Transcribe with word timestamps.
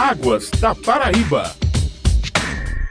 Águas 0.00 0.48
da 0.58 0.74
Paraíba. 0.74 1.69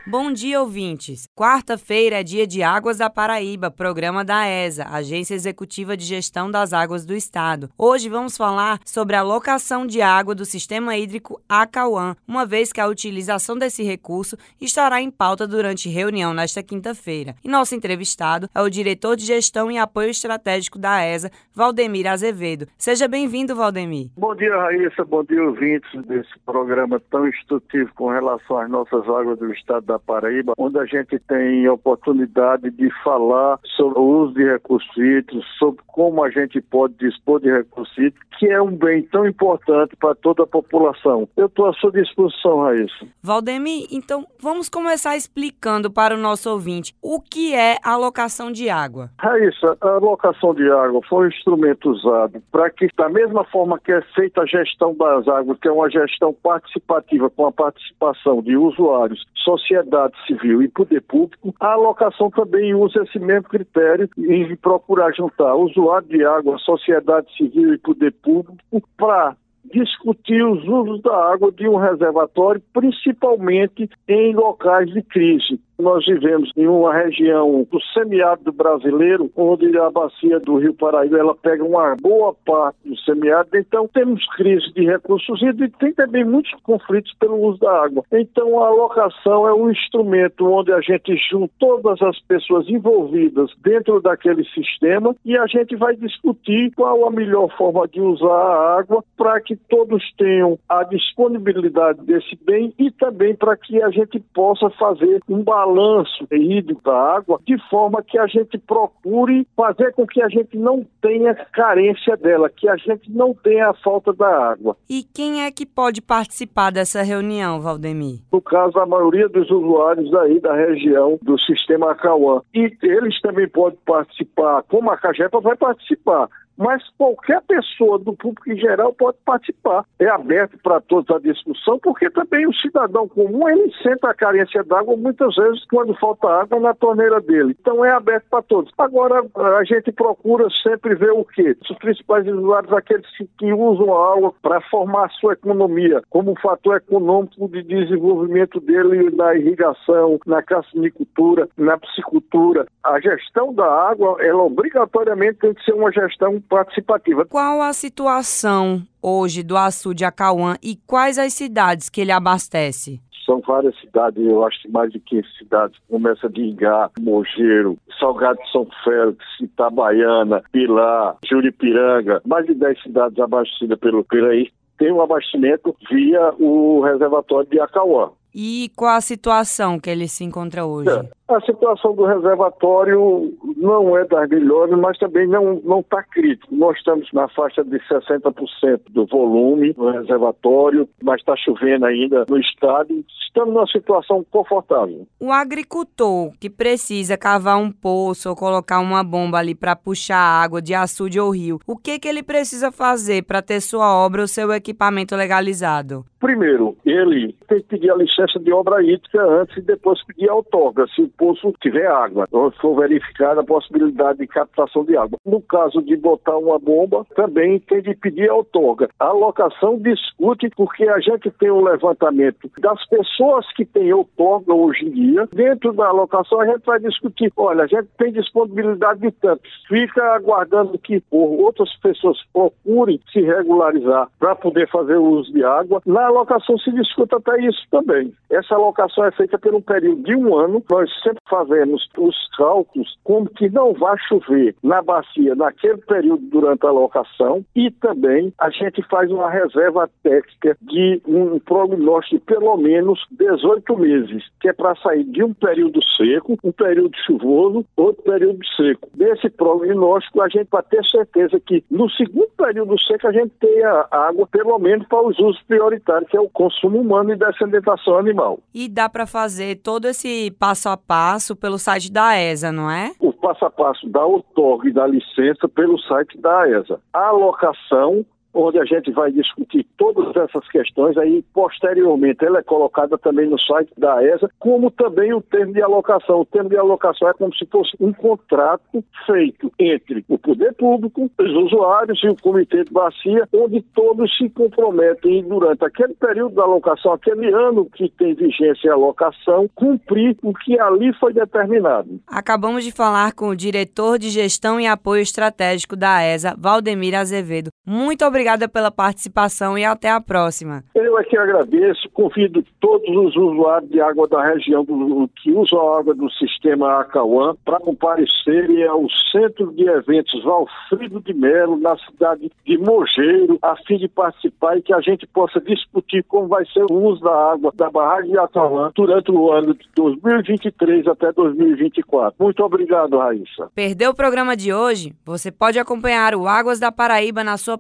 Bom 0.09 0.33
dia, 0.33 0.59
ouvintes. 0.59 1.27
Quarta-feira 1.35 2.21
é 2.21 2.23
dia 2.23 2.47
de 2.47 2.63
Águas 2.63 2.97
da 2.97 3.11
Paraíba, 3.11 3.69
programa 3.69 4.25
da 4.25 4.47
ESA, 4.47 4.87
Agência 4.89 5.35
Executiva 5.35 5.95
de 5.95 6.03
Gestão 6.03 6.49
das 6.49 6.73
Águas 6.73 7.05
do 7.05 7.13
Estado. 7.13 7.69
Hoje 7.77 8.09
vamos 8.09 8.35
falar 8.35 8.79
sobre 8.83 9.15
a 9.15 9.19
alocação 9.19 9.85
de 9.85 10.01
água 10.01 10.33
do 10.33 10.45
sistema 10.45 10.97
hídrico 10.97 11.39
Acauã, 11.47 12.15
uma 12.27 12.43
vez 12.43 12.73
que 12.73 12.81
a 12.81 12.87
utilização 12.87 13.55
desse 13.55 13.83
recurso 13.83 14.35
estará 14.59 14.99
em 14.99 15.11
pauta 15.11 15.45
durante 15.45 15.87
reunião 15.87 16.33
nesta 16.33 16.63
quinta-feira. 16.63 17.35
E 17.43 17.47
nosso 17.47 17.75
entrevistado 17.75 18.49
é 18.55 18.61
o 18.63 18.69
diretor 18.69 19.15
de 19.15 19.25
Gestão 19.25 19.69
e 19.69 19.77
Apoio 19.77 20.09
Estratégico 20.09 20.79
da 20.79 21.05
ESA, 21.05 21.29
Valdemir 21.53 22.07
Azevedo. 22.07 22.65
Seja 22.79 23.07
bem-vindo, 23.07 23.55
Valdemir. 23.55 24.09
Bom 24.17 24.35
dia, 24.35 24.57
Raíssa. 24.57 25.05
Bom 25.05 25.23
dia, 25.23 25.43
ouvintes 25.43 26.03
desse 26.07 26.33
programa 26.43 26.99
tão 27.11 27.27
instrutivo 27.27 27.93
com 27.93 28.09
relação 28.09 28.57
às 28.57 28.67
nossas 28.67 29.07
águas 29.07 29.37
do 29.37 29.53
Estado 29.53 29.85
da 29.85 29.98
Paraíba, 29.99 30.53
onde 30.57 30.79
a 30.79 30.85
gente 30.85 31.19
tem 31.19 31.67
oportunidade 31.67 32.69
de 32.71 32.89
falar 33.03 33.59
sobre 33.75 33.99
o 33.99 34.03
uso 34.03 34.33
de 34.33 34.43
recursos 34.43 34.95
hídricos, 34.97 35.45
sobre 35.57 35.81
como 35.87 36.23
a 36.23 36.29
gente 36.29 36.61
pode 36.61 36.95
dispor 36.95 37.39
de 37.39 37.51
recursos 37.51 37.95
hídricos, 37.97 38.27
que 38.39 38.47
é 38.47 38.61
um 38.61 38.71
bem 38.71 39.03
tão 39.03 39.27
importante 39.27 39.95
para 39.97 40.15
toda 40.15 40.43
a 40.43 40.47
população. 40.47 41.27
Eu 41.35 41.47
estou 41.47 41.67
à 41.67 41.73
sua 41.73 41.91
disposição, 41.91 42.61
Raíssa. 42.61 43.05
Valdemir, 43.21 43.87
então 43.91 44.25
vamos 44.39 44.69
começar 44.69 45.17
explicando 45.17 45.91
para 45.91 46.15
o 46.15 46.17
nosso 46.17 46.49
ouvinte 46.49 46.95
o 47.01 47.19
que 47.19 47.53
é 47.53 47.77
a 47.83 47.91
alocação 47.91 48.51
de 48.51 48.69
água. 48.69 49.09
Raíssa, 49.19 49.77
a 49.81 49.89
alocação 49.89 50.53
de 50.55 50.71
água 50.71 51.01
foi 51.09 51.25
um 51.25 51.29
instrumento 51.29 51.91
usado 51.91 52.41
para 52.51 52.69
que, 52.69 52.87
da 52.95 53.09
mesma 53.09 53.43
forma 53.45 53.79
que 53.79 53.91
é 53.91 54.01
feita 54.15 54.41
a 54.41 54.45
gestão 54.45 54.95
das 54.95 55.27
águas, 55.27 55.59
que 55.59 55.67
é 55.67 55.71
uma 55.71 55.89
gestão 55.89 56.33
participativa 56.33 57.29
com 57.29 57.45
a 57.45 57.51
participação 57.51 58.41
de 58.41 58.55
usuários, 58.55 59.25
sociedade, 59.35 59.88
sociedade 59.89 60.15
civil 60.27 60.61
e 60.61 60.67
poder 60.67 61.01
público, 61.01 61.53
a 61.59 61.73
alocação 61.73 62.29
também 62.29 62.73
usa 62.73 63.03
esse 63.03 63.19
mesmo 63.19 63.49
critério 63.49 64.07
em 64.17 64.55
procurar 64.55 65.11
juntar 65.13 65.55
usuário 65.55 66.07
de 66.07 66.23
água, 66.23 66.57
sociedade 66.59 67.27
civil 67.35 67.73
e 67.73 67.77
poder 67.77 68.13
público 68.21 68.57
para 68.95 69.35
discutir 69.73 70.43
os 70.43 70.63
usos 70.67 71.01
da 71.01 71.33
água 71.33 71.51
de 71.51 71.67
um 71.67 71.77
reservatório, 71.77 72.61
principalmente 72.73 73.89
em 74.07 74.33
locais 74.33 74.91
de 74.91 75.01
crise. 75.01 75.59
Nós 75.79 76.05
vivemos 76.05 76.51
em 76.57 76.67
uma 76.67 76.93
região 76.93 77.65
do 77.71 77.81
semiárido 77.93 78.51
brasileiro, 78.51 79.31
onde 79.33 79.77
a 79.77 79.89
bacia 79.89 80.37
do 80.37 80.57
Rio 80.57 80.73
Paraíba 80.73 81.17
ela 81.17 81.33
pega 81.33 81.63
uma 81.63 81.95
boa 82.01 82.35
parte 82.45 82.77
do 82.83 82.97
semiárido, 82.97 83.57
então 83.57 83.87
temos 83.87 84.25
crise 84.35 84.73
de 84.73 84.83
recursos 84.83 85.41
e 85.41 85.69
tem 85.79 85.93
também 85.93 86.25
muitos 86.25 86.51
conflitos 86.63 87.13
pelo 87.17 87.37
uso 87.37 87.59
da 87.59 87.85
água. 87.85 88.03
Então 88.11 88.61
a 88.61 88.67
alocação 88.67 89.47
é 89.47 89.53
um 89.53 89.71
instrumento 89.71 90.45
onde 90.51 90.73
a 90.73 90.81
gente 90.81 91.15
junta 91.31 91.53
todas 91.57 92.01
as 92.01 92.19
pessoas 92.23 92.67
envolvidas 92.67 93.49
dentro 93.63 94.01
daquele 94.01 94.43
sistema 94.49 95.15
e 95.23 95.37
a 95.37 95.47
gente 95.47 95.77
vai 95.77 95.95
discutir 95.95 96.73
qual 96.75 97.07
a 97.07 97.11
melhor 97.11 97.49
forma 97.57 97.87
de 97.87 98.01
usar 98.01 98.27
a 98.27 98.79
água 98.79 99.01
para 99.15 99.39
que 99.39 99.55
todos 99.55 100.03
tenham 100.17 100.59
a 100.67 100.83
disponibilidade 100.83 102.01
desse 102.01 102.37
bem 102.43 102.73
e 102.77 102.91
também 102.91 103.33
para 103.33 103.55
que 103.55 103.81
a 103.81 103.89
gente 103.89 104.19
possa 104.33 104.69
fazer 104.71 105.21
um 105.29 105.41
balanço 105.41 105.68
balanço 105.69 106.27
hídrico 106.31 106.81
da 106.83 107.15
água, 107.15 107.39
de 107.45 107.57
forma 107.69 108.01
que 108.01 108.17
a 108.17 108.27
gente 108.27 108.57
procure 108.57 109.47
fazer 109.55 109.93
com 109.93 110.05
que 110.05 110.21
a 110.21 110.29
gente 110.29 110.57
não 110.57 110.85
tenha 111.01 111.35
carência 111.53 112.17
dela, 112.17 112.49
que 112.49 112.67
a 112.67 112.75
gente 112.77 113.09
não 113.11 113.33
tenha 113.33 113.69
a 113.69 113.73
falta 113.73 114.11
da 114.13 114.51
água. 114.51 114.75
E 114.89 115.03
quem 115.03 115.43
é 115.43 115.51
que 115.51 115.65
pode 115.65 116.01
participar 116.01 116.71
dessa 116.71 117.01
reunião, 117.01 117.61
Valdemir? 117.61 118.19
No 118.31 118.41
caso, 118.41 118.79
a 118.79 118.85
maioria 118.85 119.29
dos 119.29 119.49
usuários 119.49 120.13
aí 120.15 120.39
da 120.39 120.53
região 120.53 121.19
do 121.21 121.39
sistema 121.39 121.91
Acauã. 121.91 122.41
E 122.53 122.71
eles 122.81 123.19
também 123.21 123.47
podem 123.47 123.79
participar, 123.85 124.63
como 124.63 124.91
a 124.91 124.97
Cajepa 124.97 125.39
vai 125.39 125.55
participar 125.55 126.27
mas 126.59 126.83
qualquer 126.97 127.41
pessoa 127.43 127.97
do 127.97 128.13
público 128.13 128.51
em 128.51 128.57
geral 128.57 128.93
pode 128.93 129.17
participar. 129.23 129.85
É 129.97 130.07
aberto 130.07 130.57
para 130.61 130.81
todos 130.81 131.09
a 131.15 131.19
discussão, 131.19 131.79
porque 131.79 132.09
também 132.09 132.45
o 132.45 132.53
cidadão 132.53 133.07
comum 133.07 133.47
ele 133.47 133.71
sente 133.81 134.05
a 134.05 134.13
carência 134.13 134.61
d'água 134.63 134.97
muitas 134.97 135.33
vezes 135.35 135.65
quando 135.71 135.95
falta 135.95 136.27
água 136.27 136.59
na 136.59 136.73
torneira 136.73 137.21
dele. 137.21 137.55
Então 137.59 137.85
é 137.85 137.91
aberto 137.91 138.25
para 138.29 138.41
todos. 138.43 138.73
Agora 138.77 139.23
a 139.57 139.63
gente 139.63 139.91
procura 139.93 140.47
sempre 140.61 140.95
ver 140.95 141.11
o 141.11 141.23
quê? 141.23 141.55
Os 141.61 141.77
principais 141.77 142.27
usuários, 142.27 142.73
aqueles 142.73 143.07
que 143.37 143.53
usam 143.53 143.95
a 143.95 144.13
água 144.13 144.33
para 144.41 144.59
formar 144.61 145.05
a 145.05 145.09
sua 145.09 145.33
economia, 145.33 146.01
como 146.09 146.37
fator 146.41 146.75
econômico 146.75 147.47
de 147.47 147.63
desenvolvimento 147.63 148.59
dele 148.59 149.09
na 149.15 149.33
irrigação, 149.33 150.19
na 150.25 150.43
cassinicultura, 150.43 151.47
na 151.57 151.77
piscicultura. 151.77 152.67
A 152.83 152.99
gestão 152.99 153.53
da 153.53 153.65
água, 153.65 154.17
ela 154.19 154.43
obrigatoriamente 154.43 155.39
tem 155.39 155.53
que 155.53 155.63
ser 155.63 155.73
uma 155.73 155.91
gestão 155.91 156.41
participativa. 156.49 157.25
Qual 157.25 157.61
a 157.61 157.71
situação 157.71 158.81
hoje 159.01 159.43
do 159.43 159.55
açude 159.55 160.03
Acauã 160.03 160.55
e 160.61 160.75
quais 160.75 161.17
as 161.17 161.33
cidades 161.33 161.87
que 161.87 162.01
ele 162.01 162.11
abastece? 162.11 162.99
São 163.25 163.39
várias 163.41 163.79
cidades, 163.79 164.25
eu 164.25 164.43
acho 164.43 164.59
que 164.63 164.69
mais 164.69 164.91
de 164.91 164.99
15 164.99 165.27
cidades. 165.37 165.77
Começa 165.87 166.27
de 166.27 166.41
Ingá, 166.41 166.89
Mogeiro, 166.99 167.77
Salgado 167.99 168.39
de 168.41 168.51
São 168.51 168.67
Félix, 168.83 169.23
Itabaiana, 169.39 170.41
Pilar, 170.51 171.17
Juripiranga, 171.29 172.21
mais 172.25 172.47
de 172.47 172.55
10 172.55 172.81
cidades 172.81 173.19
abastecidas 173.19 173.77
pelo 173.77 174.03
Piraí. 174.03 174.49
Tem 174.79 174.91
um 174.91 175.01
abastecimento 175.01 175.75
via 175.91 176.33
o 176.39 176.81
reservatório 176.81 177.47
de 177.49 177.59
Acauã. 177.59 178.09
E 178.33 178.71
qual 178.75 178.95
a 178.95 179.01
situação 179.01 179.79
que 179.79 179.89
ele 179.89 180.07
se 180.07 180.23
encontra 180.23 180.65
hoje? 180.65 180.89
É. 180.89 181.19
A 181.29 181.39
situação 181.41 181.93
do 181.93 182.05
reservatório 182.05 183.31
não 183.55 183.95
é 183.95 184.03
das 184.03 184.27
melhores, 184.29 184.75
mas 184.75 184.97
também 184.97 185.27
não 185.27 185.79
está 185.79 186.01
crítico. 186.01 186.55
Nós 186.55 186.75
estamos 186.75 187.07
na 187.13 187.27
faixa 187.27 187.63
de 187.63 187.77
60% 187.81 188.81
do 188.89 189.05
volume 189.05 189.75
no 189.77 189.91
reservatório, 189.91 190.89
mas 191.03 191.19
está 191.19 191.35
chovendo 191.37 191.85
ainda 191.85 192.25
no 192.27 192.39
estado. 192.39 193.05
Estamos 193.27 193.53
numa 193.53 193.67
situação 193.67 194.25
confortável. 194.31 195.05
O 195.19 195.31
agricultor 195.31 196.31
que 196.39 196.49
precisa 196.49 197.15
cavar 197.15 197.59
um 197.59 197.71
poço 197.71 198.27
ou 198.27 198.35
colocar 198.35 198.79
uma 198.79 199.03
bomba 199.03 199.37
ali 199.37 199.53
para 199.53 199.75
puxar 199.75 200.17
água 200.17 200.59
de 200.59 200.73
açude 200.73 201.19
ou 201.19 201.29
rio, 201.29 201.59
o 201.67 201.77
que, 201.77 201.99
que 201.99 202.07
ele 202.07 202.23
precisa 202.23 202.71
fazer 202.71 203.23
para 203.23 203.43
ter 203.43 203.61
sua 203.61 203.95
obra 203.95 204.21
ou 204.21 204.27
seu 204.27 204.51
equipamento 204.51 205.15
legalizado? 205.15 206.03
Primeiro, 206.19 206.75
ele 206.83 207.35
tem 207.47 207.59
que 207.59 207.67
pedir 207.67 207.91
a 207.91 207.95
licença 207.95 208.18
de 208.39 208.51
obra 208.51 208.81
hídrica 208.83 209.21
antes 209.21 209.57
e 209.57 209.61
depois 209.61 210.03
pedir 210.05 210.29
a 210.29 210.35
outorga. 210.35 210.85
Se 210.95 211.07
poço 211.17 211.53
tiver 211.61 211.87
água, 211.87 212.25
ou 212.31 212.51
for 212.51 212.75
verificada 212.75 213.41
a 213.41 213.45
possibilidade 213.45 214.19
de 214.19 214.27
captação 214.27 214.83
de 214.83 214.97
água. 214.97 215.17
No 215.25 215.41
caso 215.41 215.81
de 215.81 215.95
botar 215.95 216.37
uma 216.37 216.59
bomba, 216.59 217.05
também 217.15 217.59
tem 217.59 217.81
de 217.81 217.95
pedir 217.95 218.29
outorga. 218.29 218.89
A 218.99 219.11
locação 219.11 219.77
discute 219.77 220.49
porque 220.55 220.87
a 220.87 220.99
gente 220.99 221.31
tem 221.31 221.51
um 221.51 221.63
levantamento 221.63 222.49
das 222.59 222.85
pessoas 222.87 223.45
que 223.53 223.65
têm 223.65 223.93
outorga 223.93 224.53
hoje 224.53 224.85
em 224.85 224.91
dia. 224.91 225.27
Dentro 225.31 225.73
da 225.73 225.87
alocação, 225.87 226.41
a 226.41 226.45
gente 226.45 226.65
vai 226.65 226.79
discutir: 226.79 227.31
olha, 227.37 227.63
a 227.63 227.67
gente 227.67 227.87
tem 227.97 228.11
disponibilidade 228.11 228.99
de 229.01 229.11
tantos. 229.11 229.49
Fica 229.67 230.03
aguardando 230.15 230.77
que 230.77 231.01
outras 231.11 231.73
pessoas 231.77 232.17
procurem 232.33 232.99
se 233.11 233.21
regularizar 233.21 234.09
para 234.19 234.35
poder 234.35 234.69
fazer 234.69 234.95
o 234.95 235.03
uso 235.03 235.31
de 235.31 235.43
água. 235.43 235.81
Na 235.85 236.07
alocação 236.07 236.57
se 236.57 236.71
discute 236.71 237.15
até 237.15 237.39
isso 237.41 237.61
também. 237.71 238.08
Essa 238.29 238.55
alocação 238.55 239.05
é 239.05 239.11
feita 239.11 239.37
por 239.37 239.53
um 239.55 239.61
período 239.61 240.03
de 240.03 240.15
um 240.15 240.37
ano. 240.37 240.63
Nós 240.69 240.89
sempre 241.01 241.21
fazemos 241.29 241.87
os 241.97 242.15
cálculos 242.37 242.97
como 243.03 243.29
que 243.29 243.49
não 243.49 243.73
vai 243.73 243.97
chover 244.07 244.55
na 244.63 244.81
bacia 244.81 245.35
naquele 245.35 245.77
período 245.77 246.23
durante 246.29 246.65
a 246.65 246.71
locação 246.71 247.43
e 247.55 247.71
também 247.71 248.33
a 248.39 248.49
gente 248.49 248.81
faz 248.83 249.11
uma 249.11 249.29
reserva 249.29 249.89
técnica 250.03 250.57
de 250.61 251.01
um 251.07 251.39
prognóstico 251.39 252.09
de 252.09 252.19
pelo 252.19 252.57
menos 252.57 252.99
18 253.11 253.77
meses, 253.77 254.23
que 254.39 254.49
é 254.49 254.53
para 254.53 254.75
sair 254.75 255.03
de 255.03 255.23
um 255.23 255.33
período 255.33 255.79
seco, 255.95 256.37
um 256.43 256.51
período 256.51 256.95
chuvoso, 257.05 257.65
outro 257.77 258.03
período 258.03 258.39
seco. 258.55 258.89
Desse 258.93 259.29
prognóstico, 259.29 260.21
a 260.21 260.29
gente 260.29 260.47
vai 260.49 260.63
ter 260.63 260.83
certeza 260.85 261.39
que 261.39 261.63
no 261.69 261.89
segundo 261.91 262.29
período 262.37 262.79
seco 262.79 263.07
a 263.07 263.11
gente 263.11 263.31
tenha 263.39 263.85
água, 263.91 264.27
pelo 264.27 264.57
menos 264.59 264.87
para 264.87 265.05
os 265.05 265.17
usos 265.19 265.41
prioritários, 265.43 266.09
que 266.09 266.17
é 266.17 266.21
o 266.21 266.29
consumo 266.29 266.81
humano 266.81 267.13
e 267.13 267.15
descendentação 267.15 267.98
animal. 267.99 268.39
E 268.53 268.67
dá 268.67 268.89
para 268.89 269.05
fazer 269.05 269.57
todo 269.57 269.85
esse 269.85 270.31
passo 270.39 270.69
a 270.69 270.77
passo 270.77 271.35
pelo 271.35 271.57
site 271.57 271.91
da 271.91 272.17
ESA, 272.17 272.51
não 272.51 272.69
é? 272.69 272.91
O 272.99 273.13
passo 273.13 273.45
a 273.45 273.49
passo 273.49 273.87
da 273.87 274.05
outorga 274.05 274.69
e 274.69 274.73
da 274.73 274.87
licença 274.87 275.47
pelo 275.47 275.77
site 275.79 276.17
da 276.17 276.49
ESA. 276.49 276.79
A 276.93 277.07
alocação 277.07 278.05
onde 278.33 278.59
a 278.59 278.65
gente 278.65 278.91
vai 278.91 279.11
discutir 279.11 279.65
todas 279.77 280.15
essas 280.15 280.47
questões. 280.49 280.97
Aí, 280.97 281.23
posteriormente, 281.33 282.23
ela 282.25 282.39
é 282.39 282.43
colocada 282.43 282.97
também 282.97 283.27
no 283.27 283.39
site 283.39 283.71
da 283.77 284.03
ESA, 284.03 284.29
como 284.39 284.71
também 284.71 285.13
o 285.13 285.21
termo 285.21 285.53
de 285.53 285.61
alocação. 285.61 286.21
O 286.21 286.25
termo 286.25 286.49
de 286.49 286.57
alocação 286.57 287.09
é 287.09 287.13
como 287.13 287.33
se 287.35 287.45
fosse 287.45 287.75
um 287.79 287.93
contrato 287.93 288.83
feito 289.05 289.51
entre 289.59 290.03
o 290.07 290.17
poder 290.17 290.53
público, 290.53 291.09
os 291.19 291.31
usuários 291.31 292.01
e 292.03 292.09
o 292.09 292.15
comitê 292.15 292.63
de 292.63 292.71
bacia, 292.71 293.27
onde 293.33 293.61
todos 293.73 294.15
se 294.17 294.29
comprometem 294.29 295.23
durante 295.23 295.65
aquele 295.65 295.93
período 295.93 296.35
da 296.35 296.43
alocação, 296.43 296.93
aquele 296.93 297.31
ano 297.33 297.65
que 297.65 297.89
tem 297.89 298.13
vigência 298.13 298.71
a 298.71 298.75
alocação, 298.75 299.49
cumprir 299.55 300.17
o 300.23 300.33
que 300.33 300.59
ali 300.59 300.93
foi 300.93 301.13
determinado. 301.13 301.99
Acabamos 302.07 302.63
de 302.63 302.71
falar 302.71 303.13
com 303.13 303.29
o 303.29 303.35
diretor 303.35 303.97
de 303.97 304.09
gestão 304.09 304.59
e 304.59 304.67
apoio 304.67 305.01
estratégico 305.01 305.75
da 305.75 306.03
ESA, 306.03 306.35
Valdemir 306.37 306.95
Azevedo. 306.95 307.49
Muito 307.65 308.03
obrigada 308.19 308.49
pela 308.49 308.69
participação 308.69 309.57
e 309.57 309.63
até 309.63 309.89
a 309.89 310.01
próxima. 310.01 310.61
Eu 310.75 310.99
é 310.99 311.03
que 311.03 311.17
agradeço, 311.17 311.89
convido 311.93 312.43
todos 312.59 312.89
os 312.89 313.15
usuários 313.15 313.71
de 313.71 313.79
água 313.79 314.07
da 314.09 314.21
região 314.21 314.63
do, 314.65 315.09
que 315.21 315.31
usam 315.31 315.59
a 315.59 315.79
água 315.79 315.95
do 315.95 316.11
sistema 316.11 316.81
Acauã 316.81 317.33
para 317.45 317.61
comparecerem 317.61 318.65
ao 318.65 318.85
Centro 319.11 319.53
de 319.53 319.63
Eventos 319.67 320.21
Valfrido 320.23 320.99
de 320.99 321.13
Melo, 321.13 321.57
na 321.57 321.77
cidade 321.77 322.29
de 322.45 322.57
Mogeiro, 322.57 323.39
a 323.41 323.55
fim 323.65 323.77
de 323.77 323.87
participar 323.87 324.57
e 324.57 324.61
que 324.61 324.73
a 324.73 324.81
gente 324.81 325.07
possa 325.07 325.39
discutir 325.39 326.03
como 326.03 326.27
vai 326.27 326.45
ser 326.47 326.65
o 326.69 326.73
uso 326.73 327.01
da 327.01 327.31
água 327.31 327.53
da 327.55 327.69
barragem 327.69 328.11
de 328.11 328.19
Acauã 328.19 328.71
durante 328.75 329.09
o 329.11 329.31
ano 329.31 329.53
de 329.53 329.65
2023 329.75 330.87
até 330.87 331.13
2024. 331.13 332.15
Muito 332.19 332.43
obrigado, 332.43 332.97
Raíssa. 332.97 333.49
Perdeu 333.55 333.91
o 333.91 333.95
programa 333.95 334.35
de 334.35 334.53
hoje? 334.53 334.93
Você 335.05 335.31
pode 335.31 335.57
acompanhar 335.57 336.13
o 336.13 336.27
Águas 336.27 336.59
da 336.59 336.71
Paraíba 336.71 337.23
na 337.23 337.37
sua 337.37 337.57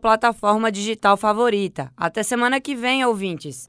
plataforma 0.49 0.71
digital 0.71 1.15
favorita. 1.15 1.91
Até 1.95 2.23
semana 2.23 2.59
que 2.59 2.75
vem, 2.75 3.05
ouvintes. 3.05 3.67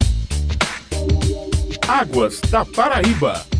Águas 1.86 2.40
da 2.50 2.64
Paraíba. 2.64 3.59